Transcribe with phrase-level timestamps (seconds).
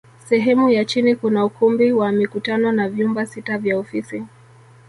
[0.29, 4.23] Sehemu ya chini kuna ukumbi wa mikutano na vyumba sita vya ofisi